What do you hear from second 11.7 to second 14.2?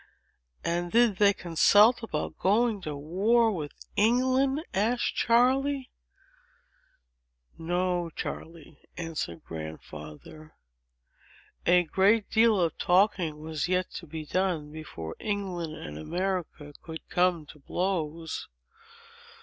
great deal of talking was yet to